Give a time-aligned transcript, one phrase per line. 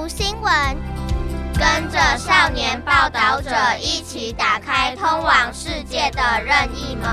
[0.00, 0.76] 读新闻，
[1.52, 7.04] 跟着少年报道者一起打开通往世界的任意门。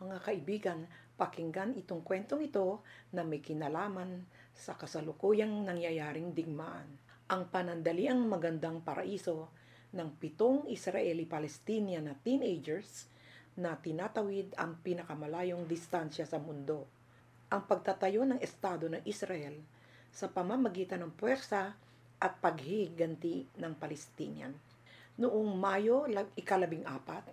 [0.00, 0.88] Mga kaibigan,
[1.20, 2.80] pakinggan itong kwentong ito
[3.12, 4.24] na may kinalaman
[4.56, 6.88] sa kasalukuyang nangyayaring digmaan.
[7.28, 9.52] Ang panandaliang magandang paraiso
[9.92, 13.12] ng pitong Israeli-Palestinian na teenagers
[13.60, 16.88] na tinatawid ang pinakamalayong distansya sa mundo.
[17.49, 19.57] ang pagtatayo ng Estado ng Israel
[20.13, 21.73] sa pamamagitan ng puwersa
[22.21, 24.53] at paghihiganti ng Palestinian.
[25.17, 26.05] Noong Mayo
[26.37, 27.25] ikalabing apat,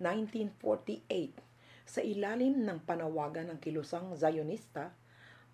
[0.00, 1.36] 1948,
[1.84, 4.96] sa ilalim ng panawagan ng kilusang Zionista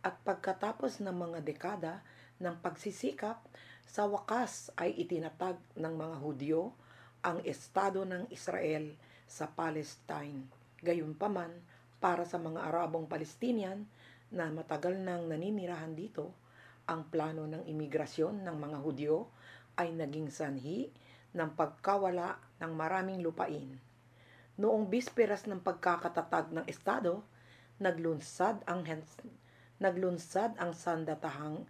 [0.01, 1.95] at pagkatapos ng mga dekada
[2.39, 3.43] ng pagsisikap,
[3.91, 6.71] sa wakas ay itinatag ng mga Hudyo
[7.27, 8.95] ang Estado ng Israel
[9.27, 10.47] sa Palestine.
[10.79, 11.51] Gayunpaman,
[12.01, 13.85] para sa mga Arabong Palestinian
[14.33, 16.33] na matagal nang naninirahan dito,
[16.89, 19.29] ang plano ng imigrasyon ng mga Hudyo
[19.77, 20.91] ay naging sanhi
[21.37, 23.79] ng pagkawala ng maraming lupain.
[24.59, 27.23] Noong bisperas ng pagkakatatag ng Estado,
[27.79, 28.83] naglunsad ang
[29.81, 31.65] naglunsad ang sandatahang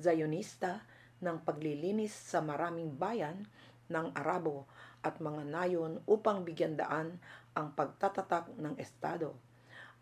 [0.00, 0.82] Zionista
[1.22, 3.46] ng paglilinis sa maraming bayan
[3.86, 4.66] ng Arabo
[5.06, 7.22] at mga nayon upang bigyan daan
[7.54, 9.36] ang pagtatatak ng Estado.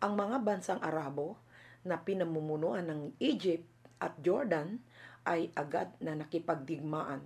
[0.01, 1.37] Ang mga bansang Arabo
[1.85, 3.69] na pinamumunuan ng Egypt
[4.01, 4.81] at Jordan
[5.29, 7.21] ay agad na nakipagdigmaan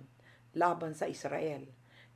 [0.52, 1.64] laban sa Israel.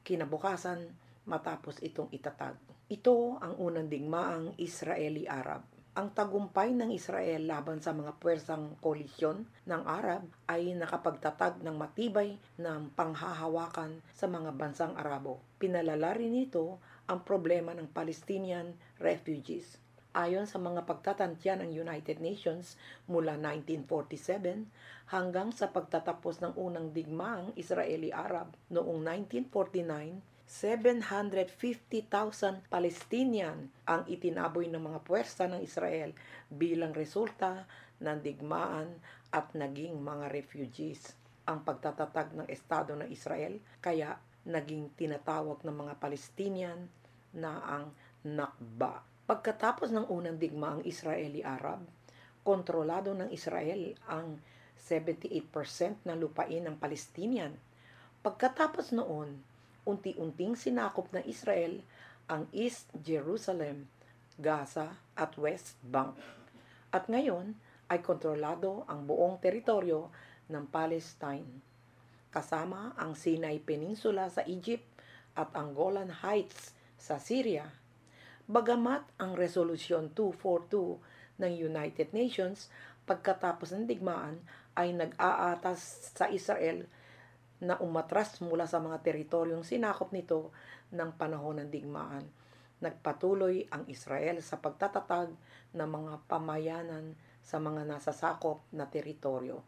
[0.04, 0.84] Kinabukasan
[1.24, 2.60] matapos itong itatag.
[2.92, 5.64] Ito ang unang digmaang Israeli-Arab.
[5.96, 12.36] Ang tagumpay ng Israel laban sa mga puwersang koalisyon ng Arab ay nakapagtatag ng matibay
[12.60, 15.40] ng panghahawakan sa mga bansang Arabo.
[15.56, 16.76] Pinalala rin nito
[17.08, 19.80] ang problema ng Palestinian refugees.
[20.10, 22.74] Ayon sa mga pagtatantya ng United Nations
[23.06, 24.66] mula 1947
[25.14, 30.18] hanggang sa pagtatapos ng unang digmaang Israeli-Arab noong 1949,
[30.50, 32.10] 750,000
[32.66, 36.10] Palestinian ang itinaboy ng mga puwersa ng Israel
[36.50, 37.70] bilang resulta
[38.02, 38.90] ng digmaan
[39.30, 41.14] at naging mga refugees.
[41.46, 46.90] Ang pagtatatag ng Estado ng Israel kaya naging tinatawag ng mga Palestinian
[47.30, 47.94] na ang
[48.26, 49.09] Nakba.
[49.30, 51.86] Pagkatapos ng unang digmaang Israeli-Arab,
[52.42, 54.42] kontrolado ng Israel ang
[54.74, 57.54] 78% ng lupain ng Palestinian.
[58.26, 59.38] Pagkatapos noon,
[59.86, 61.78] unti-unting sinakop ng Israel
[62.26, 63.86] ang East Jerusalem,
[64.34, 66.18] Gaza at West Bank.
[66.90, 67.54] At ngayon
[67.86, 70.10] ay kontrolado ang buong teritoryo
[70.50, 71.46] ng Palestine,
[72.34, 74.90] kasama ang Sinai Peninsula sa Egypt
[75.38, 77.79] at ang Golan Heights sa Syria.
[78.50, 80.98] Bagamat ang Resolusyon 242
[81.38, 82.66] ng United Nations
[83.06, 84.42] pagkatapos ng digmaan
[84.74, 86.82] ay nag-aatas sa Israel
[87.62, 90.50] na umatras mula sa mga teritoryong sinakop nito
[90.90, 92.26] ng panahon ng digmaan.
[92.82, 95.30] Nagpatuloy ang Israel sa pagtatatag
[95.70, 97.14] ng mga pamayanan
[97.46, 99.62] sa mga nasasakop na teritoryo.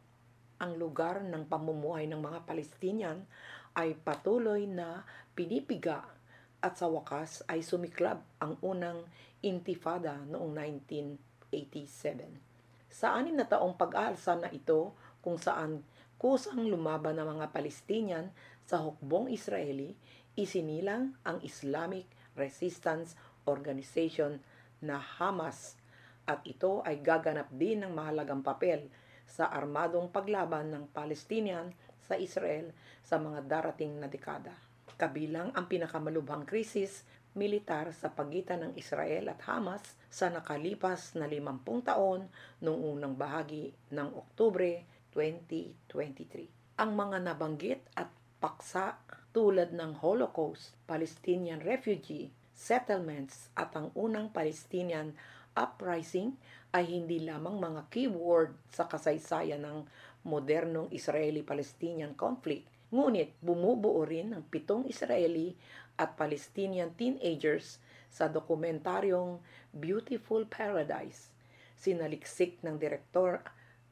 [0.58, 3.30] Ang lugar ng pamumuhay ng mga Palestinian
[3.78, 5.06] ay patuloy na
[5.38, 6.02] pinipiga
[6.62, 9.02] at sa wakas ay sumiklab ang unang
[9.42, 10.54] intifada noong
[11.50, 11.50] 1987.
[12.86, 15.82] Sa anim na taong pag-aalsa na ito kung saan
[16.22, 18.30] kusang lumaban ng mga Palestinian
[18.62, 19.98] sa hukbong Israeli,
[20.38, 22.06] isinilang ang Islamic
[22.38, 24.38] Resistance Organization
[24.78, 25.74] na Hamas
[26.30, 28.86] at ito ay gaganap din ng mahalagang papel
[29.26, 32.70] sa armadong paglaban ng Palestinian sa Israel
[33.02, 34.54] sa mga darating na dekada.
[35.02, 37.02] Kabilang ang pinakamalubhang krisis
[37.34, 42.30] militar sa pagitan ng Israel at Hamas sa nakalipas na 50 taon
[42.62, 46.78] noong unang bahagi ng Oktubre 2023.
[46.78, 49.02] Ang mga nabanggit at paksa
[49.34, 55.18] tulad ng Holocaust, Palestinian refugee settlements at ang unang Palestinian
[55.58, 56.38] uprising
[56.70, 59.78] ay hindi lamang mga keyword sa kasaysayan ng
[60.22, 65.56] modernong Israeli-Palestinian conflict, ngunit bumubuo rin ng pitong Israeli
[65.96, 67.80] at Palestinian teenagers
[68.12, 69.40] sa dokumentaryong
[69.72, 71.32] Beautiful Paradise.
[71.80, 73.40] Sinaliksik ng direktor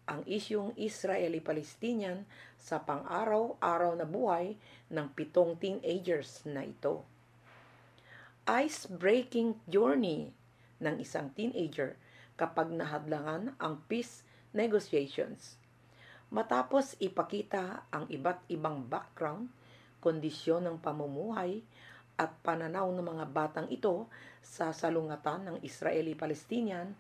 [0.04, 2.28] ang isyong Israeli-Palestinian
[2.60, 4.58] sa pang-araw-araw na buhay
[4.92, 7.06] ng pitong teenagers na ito.
[8.44, 10.34] Ice-breaking journey
[10.82, 11.94] ng isang teenager
[12.34, 15.59] kapag nahadlangan ang peace negotiations.
[16.30, 19.50] Matapos ipakita ang iba't ibang background,
[19.98, 21.58] kondisyon ng pamumuhay
[22.14, 24.06] at pananaw ng mga batang ito
[24.38, 26.94] sa salungatan ng Israeli-Palestinian,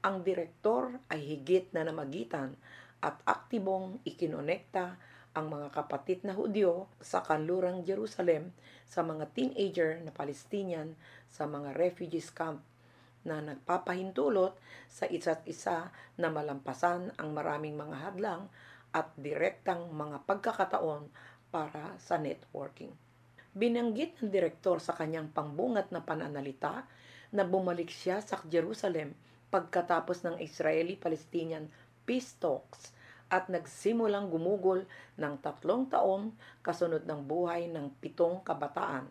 [0.00, 2.56] Ang direktor ay higit na namagitan
[3.04, 4.96] at aktibong ikinonekta
[5.36, 8.48] ang mga kapatid na Hudyo sa kanlurang Jerusalem
[8.88, 10.96] sa mga teenager na Palestinian
[11.28, 12.64] sa mga refugees camp
[13.28, 14.56] na nagpapahintulot
[14.88, 18.48] sa isa't isa na malampasan ang maraming mga hadlang
[18.90, 21.06] at direktang mga pagkakataon
[21.50, 22.90] para sa networking.
[23.50, 26.86] Binanggit ng direktor sa kanyang pangbungat na pananalita
[27.34, 29.14] na bumalik siya sa Jerusalem
[29.50, 31.66] pagkatapos ng Israeli-Palestinian
[32.06, 32.94] peace talks
[33.30, 34.82] at nagsimulang gumugol
[35.18, 36.34] ng tatlong taon
[36.66, 39.06] kasunod ng buhay ng pitong kabataan.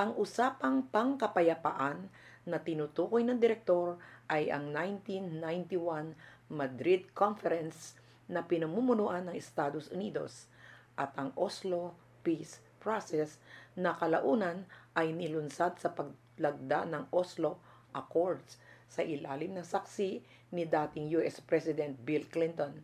[0.00, 2.08] Ang usapang pangkapayapaan
[2.48, 4.00] na tinutukoy ng direktor
[4.32, 6.16] ay ang 1991
[6.48, 7.99] Madrid Conference
[8.30, 10.46] na pinamumunuan ng Estados Unidos
[10.94, 13.36] at ang Oslo Peace Process
[13.74, 17.60] na kalaunan ay nilunsad sa paglagda ng Oslo
[17.92, 18.56] Accords
[18.86, 20.22] sa ilalim ng saksi
[20.54, 22.80] ni dating US President Bill Clinton.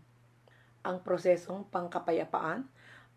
[0.86, 2.66] Ang prosesong pangkapayapaan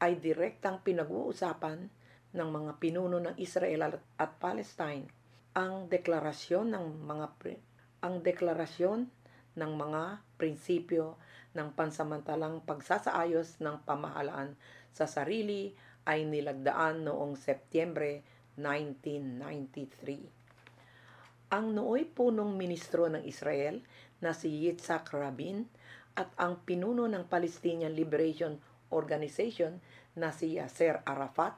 [0.01, 1.91] ay direktang pinag-uusapan
[2.33, 5.05] ng mga pinuno ng Israel at Palestine.
[5.53, 7.27] Ang deklarasyon ng mga
[7.99, 9.11] ang deklarasyon
[9.59, 11.19] ng mga prinsipyo
[11.59, 14.55] ng pansamantalang pagsasaayos ng pamahalaan
[14.95, 15.75] sa sarili
[16.07, 18.23] ay nilagdaan noong Setyembre
[18.55, 20.39] 1993
[21.49, 23.81] ang nooy punong ministro ng Israel
[24.21, 25.65] na si Yitzhak Rabin
[26.13, 28.61] at ang pinuno ng Palestinian Liberation
[28.93, 29.81] Organization
[30.13, 31.57] na si Yasser Arafat,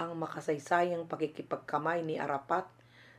[0.00, 2.64] ang makasaysayang pakikipagkamay ni Arafat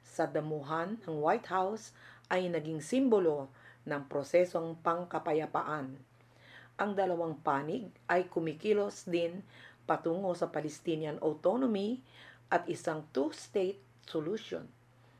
[0.02, 1.94] sa damuhan ng White House
[2.26, 3.54] ay naging simbolo
[3.86, 5.94] ng prosesong pangkapayapaan.
[6.80, 9.44] Ang dalawang panig ay kumikilos din
[9.84, 12.00] patungo sa Palestinian autonomy
[12.48, 14.64] at isang two-state solution–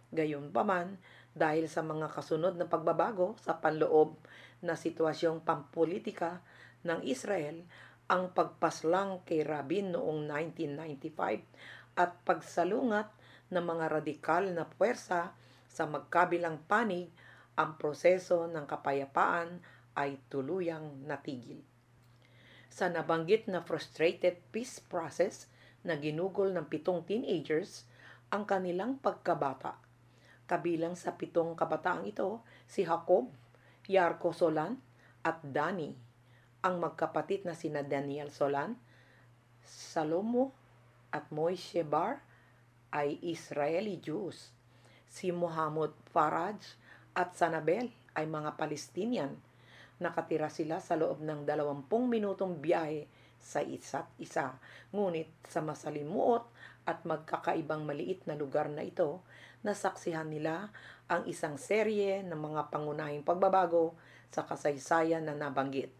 [0.10, 0.98] Gayunpaman,
[1.38, 4.18] dahil sa mga kasunod na pagbabago sa panloob
[4.66, 6.42] na sitwasyong pampolitika
[6.82, 7.62] ng Israel,
[8.10, 11.46] ang pagpaslang kay Rabin noong 1995
[11.94, 13.14] at pagsalungat
[13.54, 15.38] ng mga radikal na puwersa
[15.70, 17.14] sa magkabilang panig,
[17.54, 19.62] ang proseso ng kapayapaan
[20.00, 21.60] ay tuluyang natigil.
[22.72, 25.52] Sa nabanggit na frustrated peace process
[25.84, 27.84] na ginugol ng pitong teenagers,
[28.32, 29.76] ang kanilang pagkabata–
[30.50, 33.30] Kabilang sa pitong kabataang ito, si Jacob,
[33.86, 34.82] Yarko Solan,
[35.22, 35.94] at Dani,
[36.66, 38.74] ang magkapatid na sina Daniel Solan,
[39.62, 40.50] Salomo,
[41.14, 42.26] at Moishe Bar
[42.90, 44.50] ay Israeli Jews.
[45.06, 46.58] Si Muhammad Faraj
[47.14, 49.38] at Sanabel ay mga Palestinian.
[50.00, 53.08] Nakatira sila sa loob ng 20 minutong biyahe
[53.40, 54.56] sa isa't isa.
[54.96, 56.48] Ngunit sa masalimuot
[56.88, 59.24] at magkakaibang maliit na lugar na ito,
[59.64, 60.72] nasaksihan nila
[61.12, 63.96] ang isang serye ng mga pangunahing pagbabago
[64.32, 65.92] sa kasaysayan na nabanggit.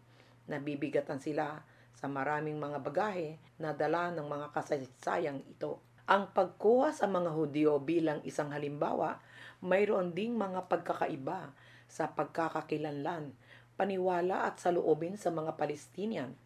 [0.48, 1.60] Nabibigatan sila
[1.92, 5.82] sa maraming mga bagahe na dala ng mga kasaysayang ito.
[6.10, 9.20] Ang pagkuha sa mga Hudyo bilang isang halimbawa,
[9.62, 11.52] mayroon ding mga pagkakaiba
[11.86, 13.34] sa pagkakakilanlan,
[13.80, 16.36] paniwala at saloobin sa mga Palestinian.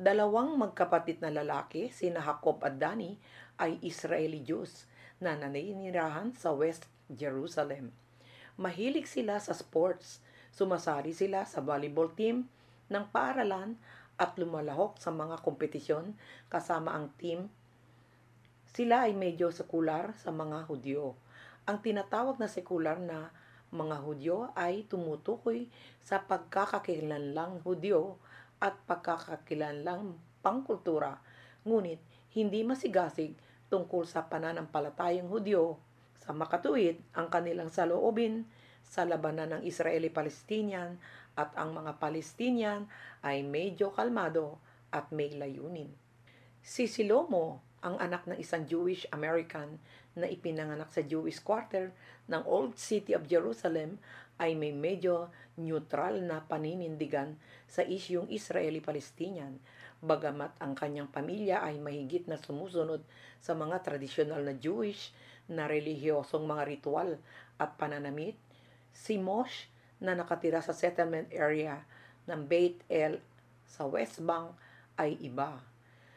[0.00, 3.20] Dalawang magkapatid na lalaki, sina Jacob at Dani,
[3.60, 4.88] ay Israeli Jews
[5.20, 7.92] na naninirahan sa West Jerusalem.
[8.56, 10.24] Mahilig sila sa sports.
[10.48, 12.48] Sumasali sila sa volleyball team
[12.88, 13.76] ng paaralan
[14.16, 16.16] at lumalahok sa mga kompetisyon
[16.48, 17.52] kasama ang team.
[18.72, 21.14] Sila ay medyo sekular sa mga Hudyo.
[21.68, 23.30] Ang tinatawag na sekular na
[23.68, 25.68] mga Hudyo ay tumutukoy
[26.00, 28.16] sa pagkakakilanlang Hudyo
[28.58, 31.20] at pagkakakilanlang pangkultura,
[31.68, 32.00] ngunit
[32.32, 33.36] hindi masigasig
[33.68, 35.76] tungkol sa pananampalatayang Hudyo
[36.16, 38.48] sa makatuwid ang kanilang saloobin
[38.84, 40.96] sa labanan ng Israeli-Palestinian
[41.36, 42.88] at ang mga Palestinian
[43.20, 44.56] ay medyo kalmado
[44.88, 45.92] at may layunin.
[46.64, 49.78] Si Silomo, ang anak ng isang Jewish American
[50.18, 51.94] na ipinanganak sa Jewish quarter
[52.26, 54.02] ng Old City of Jerusalem
[54.38, 59.58] ay may medyo neutral na paninindigan sa isyong Israeli-Palestinian
[59.98, 63.02] bagamat ang kanyang pamilya ay mahigit na sumusunod
[63.42, 65.10] sa mga tradisyonal na Jewish
[65.50, 67.18] na relihiyosong mga ritual
[67.58, 68.38] at pananamit,
[68.94, 69.66] si Mosh
[69.98, 71.82] na nakatira sa settlement area
[72.30, 73.18] ng Beit El
[73.66, 74.54] sa West Bank
[74.94, 75.58] ay iba.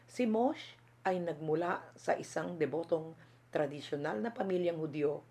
[0.06, 3.18] Si Mosh ay nagmula sa isang debotong
[3.50, 5.22] tradisyonal na pamilyang Hudyo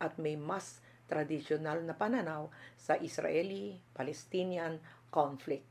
[0.00, 4.78] at may mas tradisyonal na pananaw sa Israeli-Palestinian
[5.10, 5.66] conflict.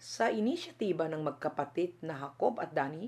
[0.00, 3.06] Sa inisyatiba ng magkapatid na Jacob at Dani,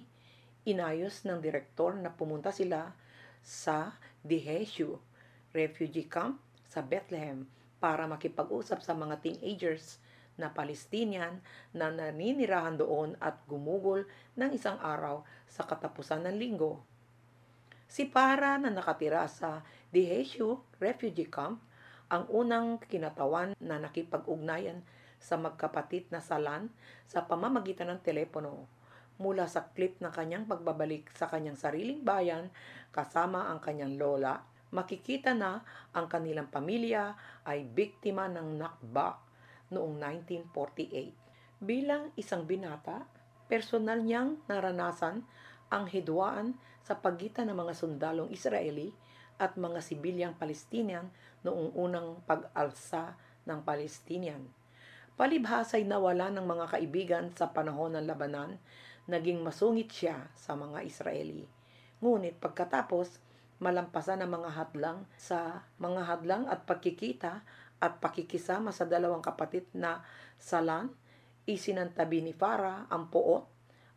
[0.69, 2.95] inayos ng direktor na pumunta sila
[3.43, 4.97] sa Diheshu
[5.53, 7.45] Refugee Camp sa Bethlehem
[7.83, 10.01] para makipag-usap sa mga teenagers
[10.35, 11.39] na Palestinian
[11.71, 14.03] na naninirahan doon at gumugol
[14.35, 16.83] ng isang araw sa katapusan ng linggo.
[17.87, 19.63] Si Para na nakatira sa
[19.95, 21.63] Deheshu Refugee Camp
[22.11, 24.83] ang unang kinatawan na nakipag-ugnayan
[25.23, 26.69] sa magkapatid na Salan
[27.07, 28.67] sa pamamagitan ng telepono
[29.15, 32.51] mula sa clip ng kanyang pagbabalik sa kanyang sariling bayan
[32.91, 34.43] kasama ang kanyang lola,
[34.75, 35.63] makikita na
[35.95, 37.15] ang kanilang pamilya
[37.47, 39.23] ay biktima ng nakba
[39.73, 41.63] noong 1948.
[41.65, 43.09] Bilang isang binata,
[43.49, 45.25] personal niyang naranasan
[45.73, 48.93] ang hidwaan sa pagitan ng mga sundalong Israeli
[49.41, 51.09] at mga sibilyang Palestinian
[51.43, 53.17] noong unang pag-alsa
[53.49, 54.45] ng Palestinian.
[55.15, 58.59] Palibhasay nawala ng mga kaibigan sa panahon ng labanan
[59.05, 61.45] naging masungit siya sa mga Israeli.
[62.01, 63.21] Ngunit pagkatapos,
[63.63, 67.47] malampasan ang mga hadlang sa mga hadlang at pagkikita
[67.81, 70.03] at pakikisama sa dalawang kapatid na
[70.39, 70.91] Salan,
[71.45, 73.45] isinantabi ni Farah ang poot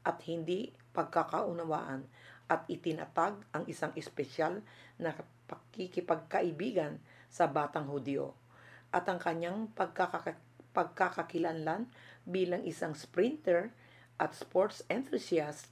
[0.03, 2.03] at hindi pagkakaunawaan
[2.47, 4.63] at itinatag ang isang espesyal
[4.99, 5.11] na
[5.47, 8.31] pakikipagkaibigan sa batang Hudyo
[8.91, 10.39] at ang kanyang pagkakak-
[10.71, 11.91] pagkakakilanlan
[12.23, 13.71] bilang isang sprinter
[14.15, 15.69] at sports enthusiast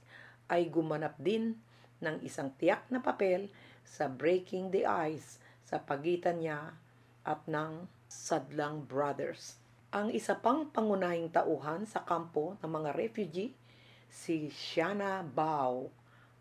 [0.52, 1.58] ay gumanap din
[2.00, 3.48] ng isang tiyak na papel
[3.82, 6.76] sa Breaking the Ice sa pagitan niya
[7.26, 9.58] at ng Sadlang Brothers.
[9.90, 13.50] Ang isa pang pangunahing tauhan sa kampo ng mga refugee,
[14.06, 15.90] si Shana Bao,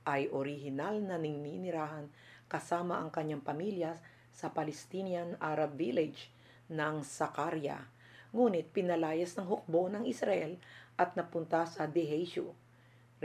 [0.05, 2.05] ay orihinal na ninirahan
[2.45, 3.97] kasama ang kanyang pamilya
[4.29, 6.29] sa Palestinian Arab village
[6.69, 7.81] ng Sakaria.
[8.29, 10.61] Ngunit pinalayas ng hukbo ng Israel
[10.93, 12.53] at napunta sa Deheshu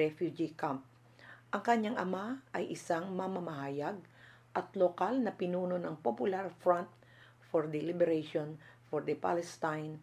[0.01, 0.87] refugee camp.
[1.51, 3.99] Ang kanyang ama ay isang mamamahayag
[4.55, 6.89] at lokal na pinuno ng Popular Front
[7.51, 9.99] for the Liberation for the Palestine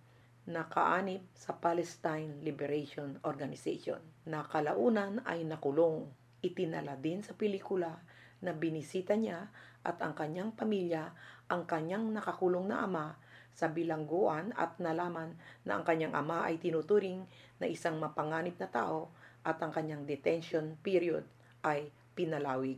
[0.48, 6.08] na kaanib sa Palestine Liberation Organization na kalaunan ay nakulong.
[6.40, 8.00] Itinala din sa pelikula
[8.40, 9.52] na binisita niya
[9.84, 11.12] at ang kanyang pamilya
[11.48, 13.16] ang kanyang nakakulong na ama
[13.56, 17.24] sa bilangguan at nalaman na ang kanyang ama ay tinuturing
[17.58, 19.10] na isang mapanganib na tao
[19.48, 21.24] at ang kanyang detention period
[21.64, 22.78] ay pinalawig.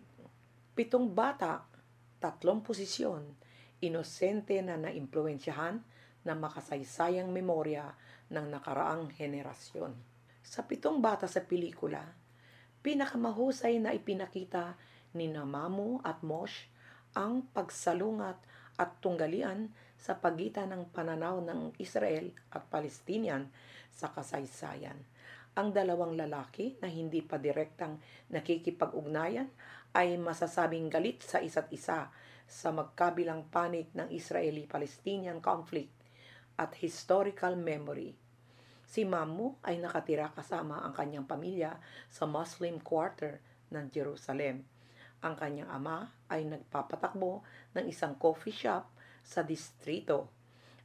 [0.78, 1.66] Pitong bata,
[2.22, 3.26] tatlong posisyon,
[3.80, 5.80] inosente na naimpluensyahan
[6.28, 7.96] na makasaysayang memorya
[8.30, 9.96] ng nakaraang henerasyon.
[10.44, 12.04] Sa pitong bata sa pelikula,
[12.84, 14.76] pinakamahusay na ipinakita
[15.16, 16.70] ni Namamu at Mosh
[17.18, 18.38] ang pagsalungat
[18.80, 23.52] at tunggalian sa pagitan ng pananaw ng Israel at Palestinian
[23.92, 24.96] sa kasaysayan.
[25.60, 28.00] Ang dalawang lalaki na hindi pa direktang
[28.32, 29.52] nakikipag-ugnayan
[29.92, 32.08] ay masasabing galit sa isa't isa
[32.50, 35.94] sa magkabilang panig ng Israeli-Palestinian conflict
[36.58, 38.18] at historical memory.
[38.90, 41.78] Si Mamu ay nakatira kasama ang kanyang pamilya
[42.10, 43.38] sa Muslim quarter
[43.70, 44.66] ng Jerusalem.
[45.22, 47.46] Ang kanyang ama ay nagpapatakbo
[47.78, 48.90] ng isang coffee shop
[49.22, 50.34] sa distrito.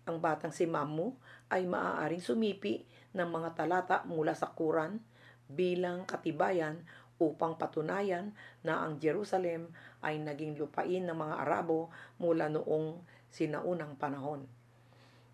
[0.04, 1.16] Ang batang si Mamu
[1.48, 2.84] ay maaaring sumipi
[3.16, 5.00] ng mga talata mula sa Quran
[5.48, 6.84] bilang katibayan
[7.22, 8.34] upang patunayan
[8.66, 9.70] na ang Jerusalem
[10.02, 12.98] ay naging lupain ng mga Arabo mula noong
[13.30, 14.46] sinaunang panahon.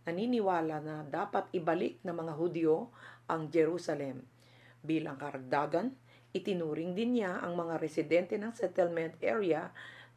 [0.05, 2.89] Naniniwala na dapat ibalik ng mga Hudyo
[3.29, 4.25] ang Jerusalem.
[4.81, 5.93] Bilang karagdagan,
[6.33, 9.69] itinuring din niya ang mga residente ng settlement area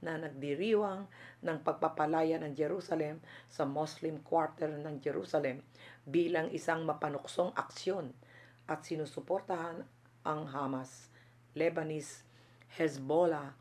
[0.03, 1.08] na nagdiriwang
[1.43, 5.63] ng pagpapalaya ng Jerusalem sa Muslim quarter ng Jerusalem
[6.03, 8.12] bilang isang mapanuksong aksyon
[8.67, 9.84] at sinusuportahan
[10.24, 11.12] ang Hamas,
[11.53, 12.25] Lebanese,
[12.74, 13.53] Hezbollah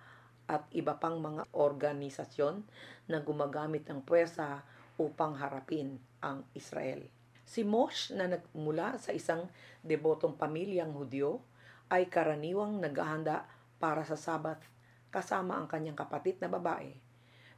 [0.48, 2.64] at iba pang mga organisasyon
[3.08, 4.64] na gumagamit ng puwersa
[5.00, 7.04] upang harapin ang Israel.
[7.42, 9.48] Si Mosh na nagmula sa isang
[9.84, 11.42] debotong pamilyang Hudyo
[11.92, 13.44] ay karaniwang naghahanda
[13.76, 14.64] para sa Sabath
[15.12, 16.96] kasama ang kanyang kapatid na babae.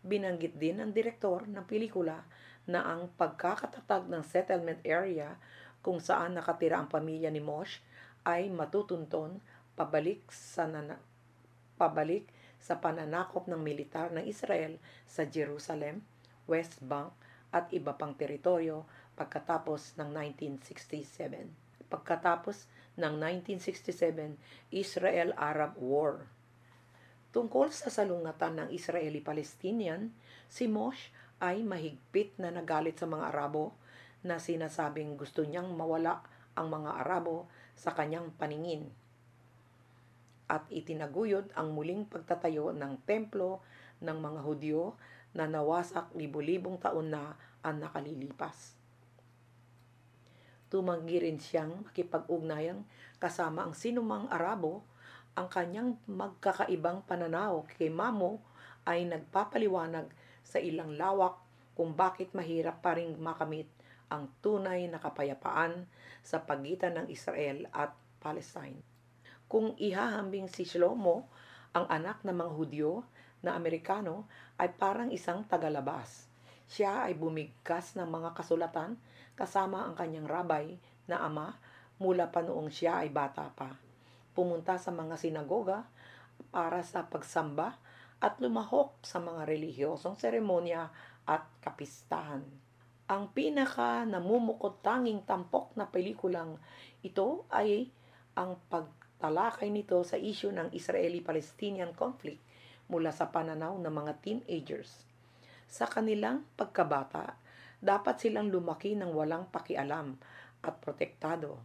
[0.02, 2.26] Binanggit din ng direktor ng pelikula
[2.66, 5.38] na ang pagkakatatag ng settlement area
[5.84, 7.78] kung saan nakatira ang pamilya ni Mosh
[8.24, 9.38] ay matutunton
[9.74, 10.98] pabalik sa nana,
[11.78, 16.00] pabalik sa pananakop ng militar ng Israel sa Jerusalem,
[16.48, 17.12] West Bank
[17.54, 21.86] at iba pang teritoryo pagkatapos ng 1967.
[21.92, 22.66] Pagkatapos
[22.98, 24.38] ng 1967
[24.72, 26.26] Israel-Arab War
[27.34, 30.14] Tungkol sa salungatan ng Israeli-Palestinian,
[30.46, 31.10] si Mosh
[31.42, 33.74] ay mahigpit na nagalit sa mga Arabo
[34.22, 36.22] na sinasabing gusto niyang mawala
[36.54, 38.86] ang mga Arabo sa kanyang paningin.
[40.54, 43.58] At itinaguyod ang muling pagtatayo ng templo
[43.99, 44.94] ng mga Hudyo
[45.34, 47.34] na nawasak libu-libong taon na
[47.66, 48.78] ang nakalilipas.
[50.70, 52.87] Tumanggi rin siyang makipag-ugnayang
[53.18, 54.87] kasama ang sinumang Arabo,
[55.34, 58.38] ang kanyang magkakaibang pananaw kay Mamo
[58.87, 60.06] ay nagpapaliwanag
[60.46, 61.34] sa ilang lawak
[61.75, 63.66] kung bakit mahirap pa rin makamit
[64.06, 65.90] ang tunay na kapayapaan
[66.23, 67.90] sa pagitan ng Israel at
[68.23, 68.93] Palestine.
[69.46, 71.28] Kung ihahambing si Shlomo,
[71.74, 72.90] ang anak ng mga Hudyo
[73.44, 76.30] na Amerikano, ay parang isang tagalabas.
[76.64, 78.96] Siya ay bumigkas ng mga kasulatan
[79.36, 81.58] kasama ang kanyang rabay na ama
[82.00, 83.76] mula pa noong siya ay bata pa.
[84.32, 85.86] Pumunta sa mga sinagoga
[86.50, 87.78] para sa pagsamba
[88.18, 90.88] at lumahok sa mga relihiyosong seremonya
[91.28, 92.42] at kapistahan.
[93.04, 96.56] Ang pinaka namumukot tanging tampok na pelikulang
[97.04, 97.92] ito ay
[98.32, 98.56] ang
[99.14, 102.42] pagtalakay nito sa isyu ng Israeli-Palestinian conflict
[102.90, 105.06] mula sa pananaw ng mga teenagers.
[105.71, 107.38] Sa kanilang pagkabata,
[107.80, 110.18] dapat silang lumaki ng walang pakialam
[110.61, 111.62] at protektado.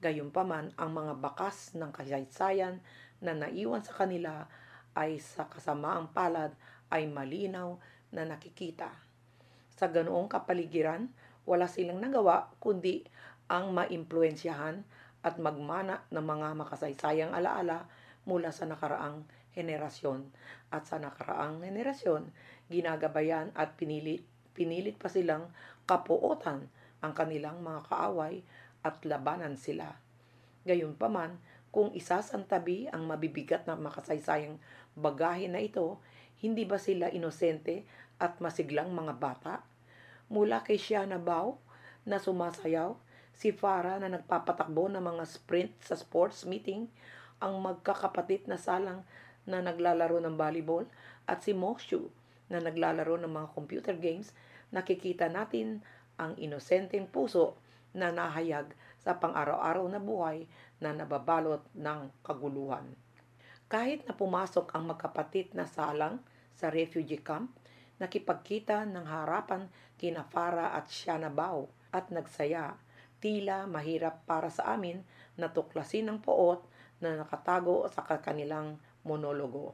[0.00, 2.80] Gayunpaman, ang mga bakas ng kasaysayan
[3.20, 4.48] na naiwan sa kanila
[4.96, 6.56] ay sa kasamaang palad
[6.88, 7.76] ay malinaw
[8.14, 8.88] na nakikita.
[9.74, 11.10] Sa ganoong kapaligiran,
[11.44, 13.04] wala silang nagawa kundi
[13.50, 14.86] ang maimpluensyahan
[15.24, 17.88] at magmana ng mga makasaysayang alaala
[18.28, 19.24] mula sa nakaraang
[19.56, 20.28] henerasyon.
[20.68, 22.28] At sa nakaraang henerasyon,
[22.68, 24.20] ginagabayan at pinilit,
[24.52, 25.48] pinilit pa silang
[25.88, 26.68] kapuotan
[27.00, 28.44] ang kanilang mga kaaway
[28.84, 29.96] at labanan sila.
[30.68, 31.40] Gayunpaman,
[31.74, 34.60] kung isasantabi ang mabibigat na makasaysayang
[34.94, 35.98] bagahe na ito,
[36.38, 37.82] hindi ba sila inosente
[38.20, 39.54] at masiglang mga bata?
[40.30, 41.58] Mula kay Shiana Bao
[42.06, 42.94] na sumasayaw,
[43.34, 46.86] si Farah na nagpapatakbo ng mga sprint sa sports meeting,
[47.42, 49.02] ang magkakapatid na salang
[49.44, 50.86] na naglalaro ng volleyball,
[51.26, 52.08] at si Moshu
[52.48, 54.32] na naglalaro ng mga computer games,
[54.72, 55.82] nakikita natin
[56.16, 57.58] ang inosenteng puso
[57.94, 58.70] na nahayag
[59.02, 60.48] sa pang-araw-araw na buhay
[60.80, 62.86] na nababalot ng kaguluhan.
[63.68, 66.20] Kahit na pumasok ang magkapatid na salang
[66.54, 67.50] sa refugee camp,
[67.98, 72.74] nakipagkita ng harapan kina Farah at Shana Bao at nagsaya.
[73.24, 75.00] Tila mahirap para sa amin
[75.40, 76.60] na tuklasin ang poot
[77.00, 79.72] na nakatago sa kanilang monologo.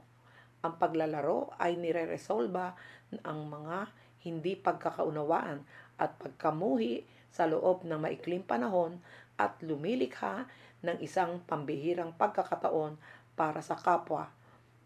[0.62, 2.78] Ang paglalaro ay nire-resolba
[3.26, 3.90] ang mga
[4.22, 5.66] hindi pagkakaunawaan
[5.98, 7.02] at pagkamuhi
[7.34, 9.02] sa loob ng maikling panahon
[9.34, 10.46] at lumilikha
[10.86, 13.02] ng isang pambihirang pagkakataon
[13.34, 14.30] para sa kapwa,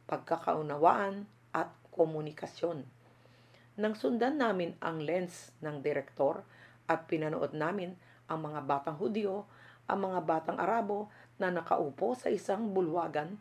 [0.08, 2.80] pagkakaunawaan at komunikasyon.
[3.76, 6.48] Nang sundan namin ang lens ng direktor
[6.88, 7.92] at pinanood namin
[8.28, 9.44] ang mga batang Hudyo,
[9.84, 13.36] ang mga batang Arabo na nakaupo sa isang bulwagan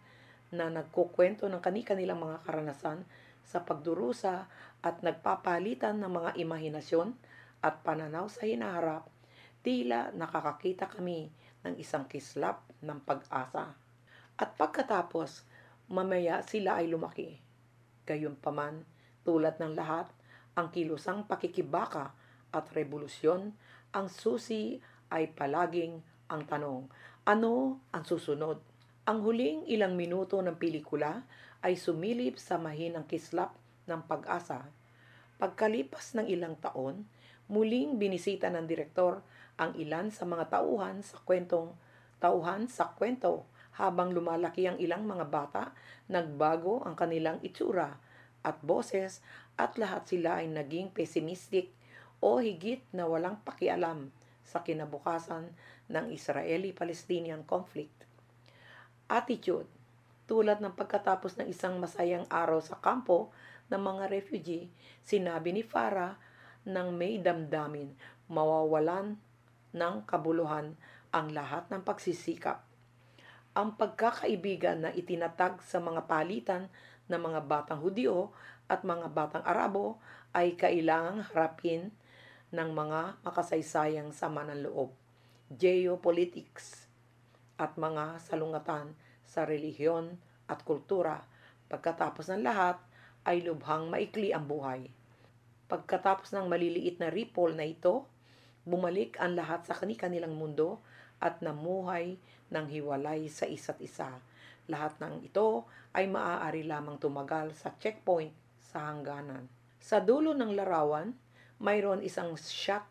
[0.54, 3.02] na nagkukwento ng kani-kanilang mga karanasan
[3.44, 4.48] sa pagdurusa
[4.84, 7.16] at nagpapalitan ng mga imahinasyon
[7.64, 9.08] at pananaw sa hinaharap,
[9.64, 11.32] tila nakakakita kami
[11.64, 13.72] ng isang kislap ng pag-asa.
[14.36, 15.48] At pagkatapos,
[15.88, 17.40] mamaya sila ay lumaki.
[18.04, 18.84] Gayunpaman,
[19.24, 20.12] tulad ng lahat,
[20.54, 22.12] ang kilusang pakikibaka
[22.52, 23.56] at revolusyon,
[23.94, 24.82] ang susi
[25.14, 26.90] ay palaging ang tanong,
[27.30, 28.58] ano ang susunod?
[29.06, 31.22] Ang huling ilang minuto ng pelikula
[31.62, 33.54] ay sumilip sa mahinang kislap
[33.86, 34.66] ng pag-asa.
[35.38, 37.06] Pagkalipas ng ilang taon,
[37.46, 39.22] muling binisita ng direktor
[39.62, 41.78] ang ilan sa mga tauhan sa kwentong
[42.18, 45.76] tauhan sa kwento habang lumalaki ang ilang mga bata,
[46.08, 48.00] nagbago ang kanilang itsura
[48.42, 49.20] at boses
[49.60, 51.76] at lahat sila ay naging pessimistic
[52.24, 54.08] o higit na walang pakialam
[54.48, 55.52] sa kinabukasan
[55.92, 58.04] ng Israeli-Palestinian conflict
[59.14, 59.68] attitude.
[60.26, 63.30] Tulad ng pagkatapos ng isang masayang araw sa kampo
[63.70, 64.72] ng mga refugee,
[65.04, 66.16] sinabi ni Farah
[66.64, 67.92] ng may damdamin,
[68.32, 69.20] mawawalan
[69.76, 70.74] ng kabuluhan
[71.12, 72.64] ang lahat ng pagsisikap.
[73.54, 76.72] Ang pagkakaibigan na itinatag sa mga palitan
[77.06, 78.34] ng mga batang Hudyo
[78.66, 80.02] at mga batang Arabo
[80.34, 81.94] ay kailangang harapin
[82.54, 84.94] ng mga makasaysayang sama ng loob,
[85.50, 86.86] geopolitics,
[87.58, 88.94] at mga salungatan
[89.26, 91.26] sa relihiyon at kultura.
[91.66, 92.78] Pagkatapos ng lahat,
[93.26, 94.86] ay lubhang maikli ang buhay.
[95.66, 98.06] Pagkatapos ng maliliit na ripple na ito,
[98.70, 100.78] bumalik ang lahat sa kani-kanilang mundo
[101.18, 102.22] at namuhay
[102.54, 104.14] ng hiwalay sa isa't isa.
[104.70, 105.66] Lahat ng ito
[105.98, 109.50] ay maaari lamang tumagal sa checkpoint sa hangganan.
[109.82, 111.16] Sa dulo ng larawan,
[111.60, 112.86] mayroon isang shot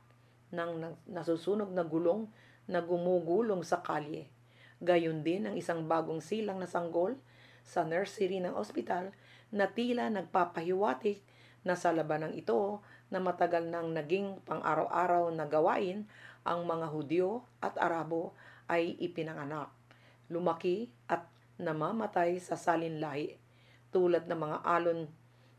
[0.53, 2.29] ng nasusunog na gulong
[2.69, 4.29] na gumugulong sa kalye.
[4.83, 7.17] Gayon din ang isang bagong silang na sanggol
[7.63, 9.15] sa nursery ng ospital
[9.55, 11.23] na tila nagpapahiwatig
[11.63, 16.09] na sa labanang ito na matagal nang naging pang-araw-araw na gawain
[16.43, 18.35] ang mga Hudyo at Arabo
[18.67, 19.71] ay ipinanganak,
[20.27, 23.39] lumaki at namamatay sa salinlahi.
[23.95, 25.07] Tulad ng mga alon,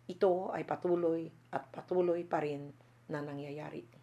[0.10, 2.76] ito ay patuloy at patuloy pa rin
[3.10, 4.03] na nangyayari.